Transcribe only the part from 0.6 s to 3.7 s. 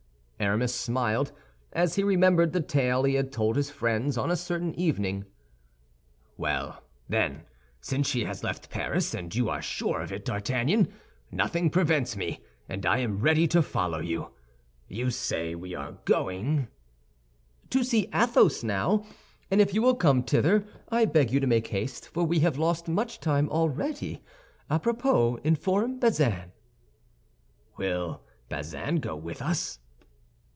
smiled, as he remembered the tale he had told his